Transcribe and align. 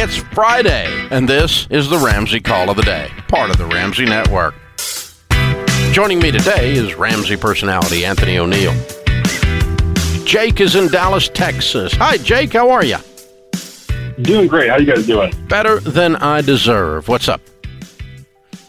It's 0.00 0.16
Friday, 0.16 1.08
and 1.10 1.28
this 1.28 1.66
is 1.70 1.90
the 1.90 1.98
Ramsey 1.98 2.38
Call 2.38 2.70
of 2.70 2.76
the 2.76 2.84
Day, 2.84 3.10
part 3.26 3.50
of 3.50 3.58
the 3.58 3.66
Ramsey 3.66 4.04
Network. 4.04 4.54
Joining 5.92 6.20
me 6.20 6.30
today 6.30 6.74
is 6.74 6.94
Ramsey 6.94 7.36
personality 7.36 8.04
Anthony 8.04 8.38
O'Neill. 8.38 8.74
Jake 10.24 10.60
is 10.60 10.76
in 10.76 10.86
Dallas, 10.86 11.28
Texas. 11.28 11.92
Hi, 11.94 12.16
Jake. 12.16 12.52
How 12.52 12.70
are 12.70 12.84
you? 12.84 12.98
Doing 14.22 14.46
great. 14.46 14.70
How 14.70 14.76
you 14.76 14.86
guys 14.86 15.04
doing? 15.04 15.32
Better 15.48 15.80
than 15.80 16.14
I 16.14 16.42
deserve. 16.42 17.08
What's 17.08 17.26
up? 17.26 17.40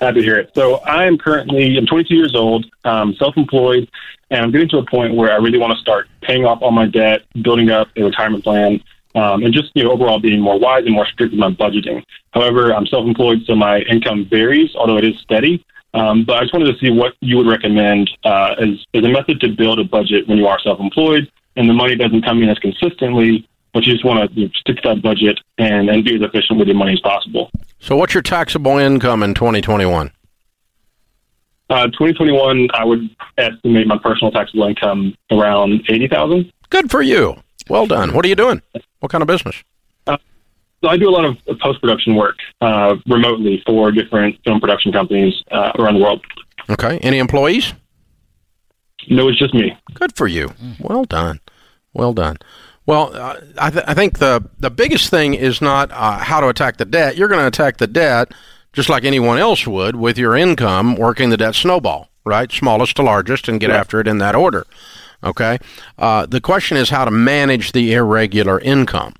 Happy 0.02 0.22
to 0.22 0.24
hear 0.24 0.40
it. 0.40 0.50
So 0.56 0.78
I 0.78 1.06
am 1.06 1.20
currently 1.20 1.78
I'm 1.78 1.86
22 1.86 2.16
years 2.16 2.36
old, 2.36 2.66
um, 2.86 3.14
self-employed, 3.14 3.88
and 4.32 4.46
I'm 4.46 4.52
getting 4.52 4.70
to 4.70 4.80
a 4.80 4.86
point 4.88 5.14
where 5.14 5.32
I 5.32 5.36
really 5.36 5.60
want 5.60 5.74
to 5.74 5.80
start 5.80 6.08
paying 6.24 6.46
off 6.46 6.64
all 6.64 6.72
my 6.72 6.88
debt, 6.88 7.22
building 7.44 7.70
up 7.70 7.88
a 7.96 8.02
retirement 8.02 8.44
plan, 8.44 8.82
um, 9.16 9.44
and 9.44 9.54
just 9.54 9.72
you 9.76 9.84
know 9.84 9.92
overall 9.92 10.20
being 10.20 10.40
more 10.40 10.60
wise 10.60 10.86
and 10.86 10.94
more 10.94 11.06
strict 11.08 11.32
with 11.32 11.40
my 11.40 11.52
budgeting. 11.52 12.04
However, 12.32 12.74
I'm 12.74 12.86
self-employed, 12.86 13.40
so 13.46 13.56
my 13.56 13.80
income 13.82 14.28
varies, 14.30 14.76
although 14.76 14.98
it 14.98 15.06
is 15.06 15.18
steady. 15.20 15.66
Um, 15.94 16.24
but 16.24 16.38
I 16.38 16.42
just 16.42 16.54
wanted 16.54 16.72
to 16.72 16.78
see 16.80 16.92
what 16.92 17.16
you 17.20 17.38
would 17.38 17.48
recommend 17.48 18.12
uh, 18.24 18.54
as, 18.60 18.86
as 18.94 19.04
a 19.04 19.10
method 19.10 19.42
to 19.42 19.50
build 19.50 19.80
a 19.80 19.84
budget 19.84 20.28
when 20.28 20.38
you 20.38 20.46
are 20.46 20.60
self-employed 20.60 21.32
and 21.56 21.70
the 21.70 21.74
money 21.74 21.96
doesn't 21.96 22.22
come 22.24 22.42
in 22.42 22.50
as 22.50 22.58
consistently, 22.60 23.48
but 23.74 23.86
you 23.86 23.94
just 23.94 24.06
want 24.06 24.30
to 24.30 24.40
you 24.40 24.46
know, 24.48 24.52
stick 24.56 24.78
to 24.78 24.90
that 24.90 25.02
budget 25.02 25.40
and, 25.58 25.90
and 25.90 26.04
be 26.06 26.16
as 26.16 26.22
efficient 26.22 26.58
with 26.58 26.68
your 26.68 26.78
money 26.78 26.94
as 26.94 27.00
possible. 27.02 27.52
So, 27.80 27.96
what's 27.98 28.14
your 28.14 28.24
taxable 28.24 28.78
income 28.78 29.24
in 29.24 29.34
2021? 29.34 30.12
Uh, 31.70 31.86
2021, 31.86 32.70
I 32.74 32.84
would 32.84 33.16
estimate 33.38 33.88
my 33.88 33.98
personal 33.98 34.32
taxable 34.32 34.68
income 34.68 35.16
around 35.32 35.84
80000 35.88 36.52
Good 36.70 36.90
for 36.90 37.02
you. 37.02 37.36
Well 37.68 37.86
done. 37.86 38.14
What 38.14 38.26
are 38.26 38.28
you 38.28 38.36
doing? 38.36 38.62
What 39.00 39.12
kind 39.12 39.22
of 39.22 39.28
business? 39.28 39.64
Uh, 40.08 40.18
so 40.84 40.90
I 40.90 40.98
do 40.98 41.10
a 41.10 41.12
lot 41.12 41.26
of 41.26 41.38
post 41.60 41.82
production 41.82 42.16
work 42.16 42.38
uh, 42.62 42.96
remotely 43.08 43.62
for 43.66 43.92
different 43.92 44.38
film 44.44 44.60
production 44.60 44.92
companies 44.92 45.34
uh, 45.52 45.72
around 45.80 45.96
the 45.96 46.02
world. 46.02 46.26
Okay. 46.70 46.98
Any 47.00 47.18
employees? 47.18 47.74
No, 49.10 49.28
it's 49.28 49.40
just 49.40 49.54
me. 49.54 49.76
Good 49.94 50.16
for 50.16 50.28
you. 50.28 50.54
Well 50.80 51.06
done. 51.06 51.40
Well 51.94 52.14
done. 52.14 52.38
Well, 52.86 53.16
uh, 53.16 53.40
I, 53.58 53.70
th- 53.70 53.84
I 53.88 53.94
think 53.94 54.18
the 54.20 54.44
the 54.60 54.70
biggest 54.70 55.10
thing 55.10 55.34
is 55.36 55.62
not 55.62 55.92
uh, 55.92 56.18
how 56.18 56.40
to 56.40 56.48
attack 56.50 56.78
the 56.78 56.86
debt. 56.86 57.18
You're 57.18 57.28
going 57.28 57.40
to 57.42 57.48
attack 57.48 57.78
the 57.78 57.88
debt 57.88 58.32
just 58.74 58.90
like 58.90 59.04
anyone 59.04 59.38
else 59.38 59.66
would 59.66 59.96
with 59.96 60.18
your 60.18 60.36
income, 60.36 60.96
working 60.96 61.30
the 61.30 61.38
debt 61.38 61.56
snowball, 61.56 62.10
right? 62.26 62.52
Smallest 62.52 62.96
to 62.98 63.04
largest, 63.04 63.48
and 63.48 63.60
get 63.60 63.70
Right. 63.70 63.80
after 63.80 64.00
it 64.00 64.08
in 64.08 64.18
that 64.20 64.36
order. 64.36 64.66
Okay. 65.24 65.58
Uh, 65.98 66.26
the 66.26 66.42
question 66.42 66.78
is 66.78 66.90
how 66.90 67.06
to 67.06 67.12
manage 67.12 67.72
the 67.74 67.94
irregular 67.94 68.60
income. 68.60 69.14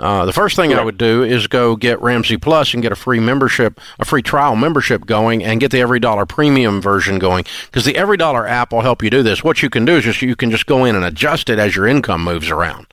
Uh, 0.00 0.24
the 0.24 0.32
first 0.32 0.56
thing 0.56 0.74
I 0.74 0.82
would 0.82 0.98
do 0.98 1.22
is 1.22 1.46
go 1.46 1.76
get 1.76 2.02
Ramsey 2.02 2.36
Plus 2.36 2.74
and 2.74 2.82
get 2.82 2.90
a 2.90 2.96
free 2.96 3.20
membership, 3.20 3.80
a 4.00 4.04
free 4.04 4.22
trial 4.22 4.56
membership 4.56 5.06
going, 5.06 5.44
and 5.44 5.60
get 5.60 5.70
the 5.70 5.78
EveryDollar 5.78 6.28
Premium 6.28 6.80
version 6.82 7.20
going. 7.20 7.44
Because 7.66 7.84
the 7.84 7.92
EveryDollar 7.92 8.48
app 8.50 8.72
will 8.72 8.80
help 8.80 9.04
you 9.04 9.10
do 9.10 9.22
this. 9.22 9.44
What 9.44 9.62
you 9.62 9.70
can 9.70 9.84
do 9.84 9.96
is 9.96 10.02
just 10.02 10.20
you 10.20 10.34
can 10.34 10.50
just 10.50 10.66
go 10.66 10.84
in 10.84 10.96
and 10.96 11.04
adjust 11.04 11.48
it 11.48 11.60
as 11.60 11.76
your 11.76 11.86
income 11.86 12.24
moves 12.24 12.50
around, 12.50 12.88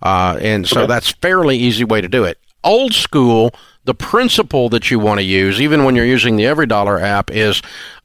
uh, 0.00 0.38
and 0.40 0.64
so 0.68 0.82
Okay. 0.82 0.86
that's 0.86 1.10
fairly 1.10 1.58
easy 1.58 1.82
way 1.82 2.00
to 2.00 2.08
do 2.08 2.22
it. 2.22 2.38
Old 2.62 2.94
school, 2.94 3.52
the 3.84 3.94
principle 3.94 4.68
that 4.68 4.92
you 4.92 5.00
want 5.00 5.18
to 5.18 5.24
use, 5.24 5.60
even 5.60 5.82
when 5.84 5.96
you're 5.96 6.06
using 6.06 6.36
the 6.36 6.44
EveryDollar 6.44 7.02
app, 7.02 7.32
is 7.32 7.62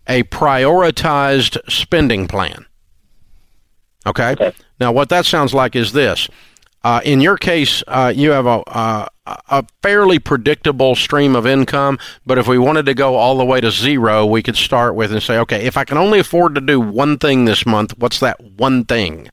a 0.07 0.23
prioritized 0.23 1.57
spending 1.71 2.27
plan. 2.27 2.65
Okay. 4.09 4.31
Okay. 4.31 4.51
Now, 4.79 4.91
what 4.91 5.09
that 5.09 5.25
sounds 5.25 5.53
like 5.53 5.75
is 5.75 5.91
this. 5.93 6.27
Uh, 6.83 7.01
in 7.03 7.19
your 7.19 7.37
case, 7.37 7.83
uh, 7.87 8.13
you 8.15 8.31
have 8.31 8.45
a, 8.45 8.63
a 8.67 9.07
a 9.49 9.63
fairly 9.83 10.17
predictable 10.17 10.95
stream 10.95 11.35
of 11.35 11.45
income, 11.45 11.99
but 12.25 12.37
if 12.39 12.47
we 12.47 12.57
wanted 12.57 12.85
to 12.87 12.93
go 12.95 13.15
all 13.15 13.37
the 13.37 13.45
way 13.45 13.61
to 13.61 13.69
zero, 13.69 14.25
we 14.25 14.41
could 14.41 14.55
start 14.55 14.95
with 14.95 15.11
and 15.11 15.21
say, 15.21 15.37
okay, 15.37 15.65
if 15.65 15.77
I 15.77 15.83
can 15.83 15.97
only 15.99 16.17
afford 16.19 16.55
to 16.55 16.61
do 16.61 16.79
one 16.79 17.17
thing 17.19 17.45
this 17.45 17.63
month, 17.65 17.93
what's 17.99 18.19
that 18.21 18.41
one 18.57 18.85
thing? 18.85 19.29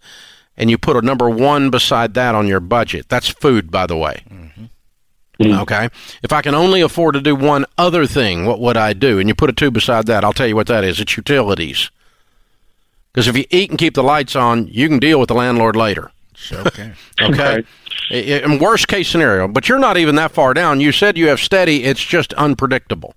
And 0.56 0.69
you 0.71 0.77
put 0.77 0.97
a 0.97 1.03
number 1.03 1.31
one 1.31 1.71
beside 1.71 2.12
that 2.15 2.34
on 2.34 2.47
your 2.47 2.61
budget. 2.61 3.09
That's 3.09 3.28
food, 3.28 3.71
by 3.71 3.87
the 3.87 3.97
way. 3.97 4.22
Mhm. 4.31 4.69
Okay. 5.62 5.89
If 6.22 6.33
I 6.33 6.43
can 6.43 6.55
only 6.55 6.81
afford 6.81 7.15
to 7.15 7.21
do 7.21 7.34
one 7.37 7.65
other 7.78 8.06
thing, 8.06 8.45
what 8.47 8.59
would 8.61 8.77
I 8.77 8.93
do? 8.93 9.19
And 9.19 9.28
you 9.28 9.34
put 9.34 9.51
a 9.51 9.53
two 9.53 9.71
beside 9.71 10.06
that. 10.06 10.25
I'll 10.25 10.33
tell 10.33 10.47
you 10.49 10.56
what 10.56 10.67
that 10.67 10.83
is. 10.84 10.99
It's 10.99 11.17
utilities. 11.17 11.91
Because 13.16 13.28
if 13.28 13.37
you 13.38 13.47
eat 13.50 13.71
and 13.71 13.78
keep 13.78 13.94
the 13.94 14.03
lights 14.03 14.37
on, 14.37 14.66
you 14.69 14.88
can 14.91 14.99
deal 14.99 15.19
with 15.19 15.28
the 15.28 15.34
landlord 15.34 15.75
later. 15.75 16.10
Okay. 16.53 16.93
Okay. 17.22 17.38
Right. 17.56 17.66
I- 18.10 18.15
I- 18.15 18.44
In 18.44 18.59
worst 18.59 18.88
case 18.88 19.09
scenario, 19.09 19.49
but 19.49 19.71
you're 19.71 19.78
not 19.78 19.97
even 19.97 20.16
that 20.16 20.32
far 20.32 20.53
down. 20.53 20.81
You 20.81 20.93
said 20.93 21.16
you 21.16 21.28
have 21.28 21.41
steady. 21.41 21.84
It's 21.84 22.04
just 22.04 22.34
unpredictable. 22.34 23.15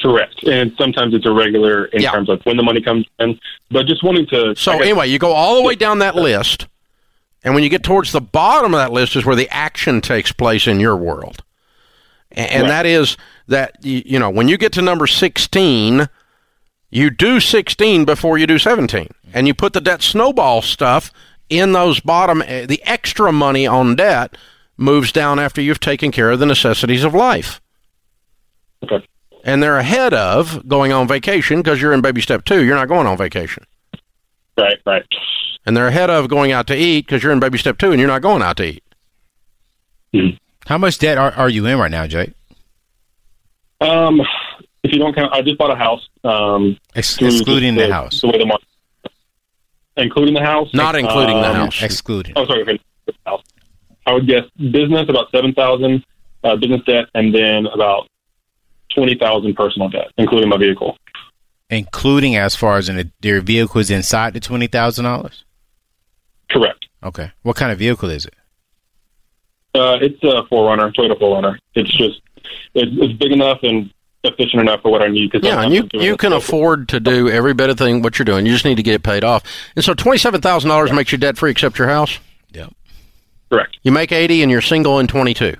Correct. 0.00 0.44
And 0.44 0.72
sometimes 0.78 1.14
it's 1.14 1.26
irregular 1.26 1.86
in 1.86 2.02
Yeah. 2.02 2.12
terms 2.12 2.28
of 2.28 2.40
when 2.44 2.56
the 2.56 2.62
money 2.62 2.80
comes 2.80 3.06
in. 3.18 3.40
But 3.72 3.86
just 3.86 4.04
wanting 4.04 4.26
to. 4.28 4.54
So 4.56 4.72
guess- 4.74 4.82
anyway, 4.82 5.08
you 5.08 5.18
go 5.18 5.32
all 5.32 5.56
the 5.56 5.62
way 5.62 5.74
down 5.74 5.98
that 5.98 6.14
list, 6.14 6.68
and 7.42 7.54
when 7.54 7.64
you 7.64 7.68
get 7.70 7.82
towards 7.82 8.12
the 8.12 8.20
bottom 8.20 8.72
of 8.72 8.78
that 8.78 8.92
list 8.92 9.16
is 9.16 9.24
where 9.24 9.36
the 9.36 9.48
action 9.50 10.00
takes 10.00 10.30
place 10.30 10.68
in 10.68 10.78
your 10.78 10.96
world, 10.96 11.42
A- 12.36 12.38
and 12.52 12.62
Right. 12.62 12.68
that 12.68 12.86
is 12.86 13.16
that 13.48 13.72
you, 13.82 14.02
you 14.06 14.18
know 14.20 14.30
when 14.30 14.46
you 14.46 14.56
get 14.56 14.70
to 14.74 14.82
number 14.82 15.08
sixteen, 15.08 16.08
you 16.92 17.10
do 17.10 17.40
sixteen 17.40 18.04
before 18.04 18.38
you 18.38 18.46
do 18.46 18.58
seventeen, 18.58 19.08
and 19.34 19.48
you 19.48 19.54
put 19.54 19.72
the 19.72 19.80
debt 19.80 20.02
snowball 20.02 20.62
stuff 20.62 21.10
in 21.48 21.72
those 21.72 21.98
bottom. 22.00 22.42
eh, 22.46 22.66
The 22.66 22.80
extra 22.84 23.32
money 23.32 23.66
on 23.66 23.96
debt 23.96 24.36
moves 24.76 25.10
down 25.10 25.38
after 25.40 25.60
you've 25.60 25.80
taken 25.80 26.12
care 26.12 26.30
of 26.30 26.38
the 26.38 26.46
necessities 26.46 27.02
of 27.02 27.14
life. 27.14 27.60
Okay. 28.84 29.04
And 29.44 29.62
they're 29.62 29.78
ahead 29.78 30.14
of 30.14 30.68
going 30.68 30.92
on 30.92 31.08
vacation 31.08 31.58
because 31.58 31.80
you're 31.82 31.92
in 31.92 32.00
baby 32.00 32.20
step 32.20 32.44
two. 32.44 32.64
You're 32.64 32.76
not 32.76 32.88
going 32.88 33.06
on 33.08 33.16
vacation. 33.16 33.64
Right, 34.56 34.78
right. 34.86 35.02
and 35.64 35.74
they're 35.76 35.88
ahead 35.88 36.10
of 36.10 36.28
going 36.28 36.52
out 36.52 36.66
to 36.66 36.76
eat 36.76 37.06
because 37.06 37.22
you're 37.22 37.32
in 37.32 37.40
baby 37.40 37.56
step 37.58 37.78
two 37.78 37.90
and 37.90 37.98
you're 37.98 38.06
not 38.08 38.20
going 38.22 38.42
out 38.42 38.58
to 38.58 38.64
eat. 40.14 40.38
How 40.66 40.76
much 40.78 40.98
debt 40.98 41.16
are, 41.18 41.32
are 41.32 41.48
you 41.48 41.64
in 41.66 41.78
right 41.78 41.90
now, 41.90 42.06
Jake? 42.06 42.32
Um, 43.80 44.20
if 44.82 44.92
you 44.92 44.98
don't 44.98 45.14
count, 45.14 45.32
I 45.32 45.42
just 45.42 45.58
bought 45.58 45.70
a 45.70 45.76
house. 45.76 46.06
Um, 46.24 46.76
Ex- 46.94 47.20
excluding 47.20 47.74
the 47.76 47.86
the 47.86 47.92
house. 47.92 48.20
The 48.20 48.28
way 48.28 48.38
the 48.38 48.46
market, 48.46 48.66
including 49.96 50.34
the 50.34 50.42
house. 50.42 50.68
Not 50.74 50.96
including 50.96 51.40
the 51.40 51.48
Um, 51.50 51.56
house. 51.56 51.82
Excluding. 51.82 52.32
Oh, 52.36 52.46
sorry. 52.46 52.80
house. 53.26 53.42
I 54.06 54.12
would 54.12 54.26
guess 54.26 54.44
business 54.56 55.08
about 55.08 55.30
seven 55.30 55.52
thousand, 55.54 56.04
uh, 56.44 56.56
business 56.56 56.82
debt, 56.86 57.06
and 57.14 57.34
then 57.34 57.66
about 57.66 58.08
twenty 58.94 59.14
thousand 59.16 59.54
personal 59.54 59.88
debt, 59.88 60.08
including 60.18 60.48
my 60.48 60.56
vehicle. 60.56 60.96
Including 61.70 62.36
as 62.36 62.54
far 62.54 62.76
as 62.76 62.88
in 62.88 62.96
the, 62.96 63.10
their 63.20 63.40
vehicle 63.40 63.80
is 63.80 63.90
inside 63.90 64.34
the 64.34 64.40
twenty 64.40 64.66
thousand 64.66 65.04
dollars. 65.04 65.44
Correct. 66.50 66.86
Okay. 67.02 67.30
What 67.42 67.56
kind 67.56 67.72
of 67.72 67.78
vehicle 67.78 68.10
is 68.10 68.26
it? 68.26 68.34
Uh, 69.74 69.96
it's 70.02 70.22
a 70.22 70.42
4Runner, 70.52 70.92
Toyota 70.94 71.18
4Runner. 71.18 71.56
It's 71.74 71.90
just 71.96 72.20
it's, 72.74 72.92
it's 73.00 73.14
big 73.14 73.32
enough 73.32 73.60
and 73.62 73.90
efficient 74.24 74.62
enough 74.62 74.80
for 74.82 74.90
what 74.92 75.02
I 75.02 75.08
need. 75.08 75.32
'cause 75.32 75.40
Yeah, 75.42 75.56
I'm 75.58 75.64
and 75.72 75.74
you 75.74 75.88
you 76.00 76.12
it. 76.14 76.18
can 76.18 76.32
afford 76.32 76.88
to 76.90 77.00
do 77.00 77.28
every 77.28 77.54
bit 77.54 77.70
of 77.70 77.78
thing 77.78 78.02
what 78.02 78.18
you're 78.18 78.24
doing. 78.24 78.46
You 78.46 78.52
just 78.52 78.64
need 78.64 78.76
to 78.76 78.82
get 78.82 78.94
it 78.94 79.02
paid 79.02 79.24
off. 79.24 79.42
And 79.76 79.84
so 79.84 79.94
twenty 79.94 80.18
seven 80.18 80.40
thousand 80.40 80.68
dollars 80.70 80.92
makes 80.92 81.10
you 81.12 81.18
debt 81.18 81.36
free 81.38 81.50
except 81.50 81.78
your 81.78 81.88
house. 81.88 82.18
Yep. 82.52 82.72
Correct. 83.50 83.76
You 83.82 83.92
make 83.92 84.12
eighty 84.12 84.42
and 84.42 84.50
you're 84.50 84.60
single 84.60 84.98
in 84.98 85.06
twenty 85.06 85.34
two. 85.34 85.54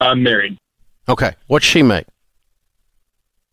I'm 0.00 0.22
married. 0.22 0.58
Okay, 1.08 1.32
what's 1.48 1.64
she 1.64 1.82
make? 1.82 2.06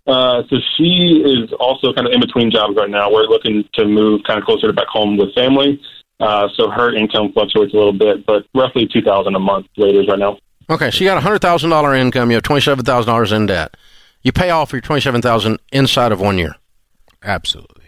Uh, 0.08 0.42
so 0.50 0.58
she 0.78 1.22
is 1.24 1.52
also 1.60 1.94
kind 1.94 2.08
of 2.08 2.14
in 2.14 2.20
between 2.20 2.50
jobs 2.52 2.76
right 2.76 2.90
now. 2.90 3.12
We're 3.12 3.24
looking 3.28 3.64
to 3.74 3.86
move 3.86 4.22
kind 4.26 4.40
of 4.40 4.46
closer 4.46 4.68
to 4.68 4.74
back 4.74 4.88
home 4.88 5.16
with 5.18 5.34
family. 5.36 5.80
Uh, 6.20 6.48
so 6.56 6.70
her 6.70 6.94
income 6.96 7.32
fluctuates 7.34 7.74
a 7.74 7.78
little 7.78 7.94
bit, 7.94 8.26
but 8.26 8.46
roughly 8.56 8.88
two 8.92 9.02
thousand 9.02 9.36
a 9.36 9.40
month 9.40 9.68
wages 9.78 10.08
right 10.08 10.20
now. 10.20 10.38
Okay, 10.72 10.90
so 10.90 11.00
you 11.04 11.10
got 11.10 11.18
a 11.18 11.22
hundred 11.22 11.42
thousand 11.42 11.70
dollar 11.70 11.94
income. 11.94 12.32
You 12.32 12.36
have 12.36 12.44
twenty 12.44 12.62
seven 12.62 12.86
thousand 12.86 13.12
dollars 13.12 13.34
in 13.34 13.46
debt. 13.46 13.76
You 14.22 14.32
pay 14.32 14.52
off 14.52 14.72
your 14.72 14.80
twenty 14.80 15.02
seven 15.02 15.22
thousand 15.22 15.60
inside 15.74 16.14
of 16.14 16.22
one 16.22 16.38
year. 16.38 16.56
Absolutely. 17.22 17.81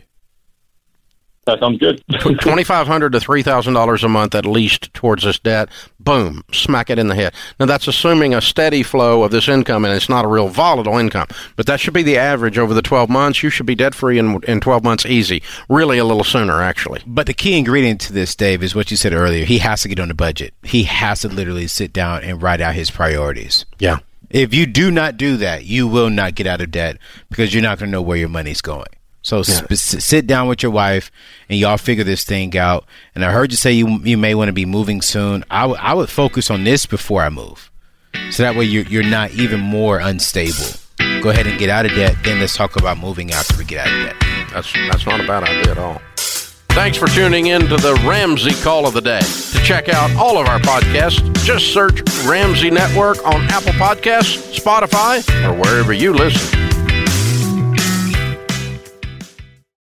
That 1.45 1.59
sounds 1.59 1.77
good. 1.77 2.01
twenty 2.39 2.63
five 2.63 2.87
hundred 2.87 3.11
to 3.11 3.19
three 3.19 3.43
thousand 3.43 3.73
dollars 3.73 4.03
a 4.03 4.07
month 4.07 4.33
at 4.33 4.45
least 4.45 4.93
towards 4.93 5.23
this 5.23 5.39
debt. 5.39 5.67
Boom, 5.99 6.41
smack 6.53 6.89
it 6.89 6.97
in 6.97 7.07
the 7.07 7.15
head. 7.15 7.33
Now 7.59 7.65
that's 7.65 7.87
assuming 7.87 8.33
a 8.33 8.41
steady 8.41 8.81
flow 8.81 9.23
of 9.23 9.31
this 9.31 9.49
income, 9.49 9.83
and 9.83 9.93
it's 9.93 10.07
not 10.07 10.23
a 10.23 10.29
real 10.29 10.47
volatile 10.47 10.97
income. 10.97 11.27
But 11.57 11.65
that 11.65 11.81
should 11.81 11.93
be 11.93 12.03
the 12.03 12.17
average 12.17 12.57
over 12.57 12.73
the 12.73 12.81
twelve 12.81 13.09
months. 13.09 13.43
You 13.43 13.49
should 13.49 13.65
be 13.65 13.75
debt 13.75 13.93
free 13.93 14.17
in 14.19 14.41
in 14.43 14.61
twelve 14.61 14.85
months 14.85 15.05
easy. 15.05 15.43
Really, 15.67 15.97
a 15.97 16.05
little 16.05 16.23
sooner 16.23 16.61
actually. 16.61 17.01
But 17.05 17.27
the 17.27 17.33
key 17.33 17.57
ingredient 17.57 17.99
to 18.01 18.13
this, 18.13 18.35
Dave, 18.35 18.63
is 18.63 18.73
what 18.73 18.89
you 18.89 18.95
said 18.95 19.11
earlier. 19.13 19.43
He 19.43 19.57
has 19.57 19.81
to 19.81 19.89
get 19.89 19.99
on 19.99 20.07
the 20.07 20.13
budget. 20.13 20.53
He 20.63 20.83
has 20.83 21.21
to 21.21 21.27
literally 21.27 21.67
sit 21.67 21.91
down 21.91 22.23
and 22.23 22.41
write 22.41 22.61
out 22.61 22.73
his 22.73 22.89
priorities. 22.89 23.65
Yeah. 23.79 23.99
If 24.29 24.53
you 24.53 24.65
do 24.65 24.89
not 24.89 25.17
do 25.17 25.37
that, 25.37 25.65
you 25.65 25.87
will 25.87 26.09
not 26.09 26.35
get 26.35 26.47
out 26.47 26.61
of 26.61 26.71
debt 26.71 26.97
because 27.29 27.53
you're 27.53 27.61
not 27.61 27.77
going 27.77 27.89
to 27.89 27.91
know 27.91 28.01
where 28.01 28.17
your 28.17 28.29
money's 28.29 28.61
going. 28.61 28.87
So 29.23 29.41
sp- 29.41 29.73
sit 29.73 30.27
down 30.27 30.47
with 30.47 30.61
your 30.61 30.71
wife 30.71 31.09
and 31.49 31.57
y'all 31.57 31.77
figure 31.77 32.03
this 32.03 32.23
thing 32.23 32.55
out. 32.57 32.85
And 33.15 33.25
I 33.25 33.31
heard 33.31 33.51
you 33.51 33.57
say 33.57 33.71
you 33.71 33.99
you 34.03 34.17
may 34.17 34.35
want 34.35 34.49
to 34.49 34.53
be 34.53 34.65
moving 34.65 35.01
soon. 35.01 35.43
I 35.49 35.65
would- 35.65 35.79
I 35.79 35.93
would 35.95 36.09
focus 36.09 36.51
on 36.51 36.63
this 36.65 36.85
before 36.85 37.23
I 37.23 37.29
move. 37.29 37.71
So 38.29 38.43
that 38.43 38.55
way 38.55 38.65
you're, 38.65 38.83
you're 38.85 39.03
not 39.03 39.31
even 39.31 39.59
more 39.59 39.97
unstable. 39.99 40.77
Go 41.23 41.29
ahead 41.29 41.47
and 41.47 41.57
get 41.57 41.69
out 41.69 41.85
of 41.85 41.93
debt. 41.93 42.15
Then 42.23 42.39
let's 42.39 42.55
talk 42.55 42.75
about 42.75 42.97
moving 42.99 43.31
after 43.31 43.57
we 43.57 43.63
get 43.65 43.87
out 43.87 43.93
of 43.93 44.05
debt. 44.05 44.15
That's 44.53 44.71
that's 44.91 45.05
not 45.07 45.19
a 45.19 45.25
bad 45.25 45.43
idea 45.43 45.71
at 45.71 45.77
all. 45.79 46.01
Thanks 46.71 46.97
for 46.97 47.07
tuning 47.07 47.47
in 47.47 47.61
to 47.67 47.77
the 47.77 47.93
Ramsey 48.05 48.53
Call 48.63 48.85
of 48.87 48.93
the 48.93 49.01
Day. 49.01 49.19
To 49.21 49.59
check 49.63 49.89
out 49.89 50.11
all 50.17 50.37
of 50.39 50.47
our 50.47 50.59
podcasts, 50.59 51.21
just 51.45 51.71
search 51.71 52.01
Ramsey 52.25 52.71
Network 52.71 53.23
on 53.25 53.41
Apple 53.49 53.73
Podcasts, 53.73 54.59
Spotify, 54.59 55.21
or 55.47 55.53
wherever 55.53 55.93
you 55.93 56.13
listen. 56.13 56.72